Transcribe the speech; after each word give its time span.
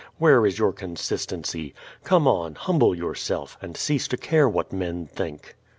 Where 0.17 0.47
is 0.47 0.57
your 0.57 0.73
consistency? 0.73 1.75
Come 2.03 2.27
on, 2.27 2.55
humble 2.55 2.95
yourself, 2.97 3.55
and 3.61 3.77
cease 3.77 4.07
to 4.07 4.17
care 4.17 4.49
what 4.49 4.73
men 4.73 5.05
think." 5.05 5.55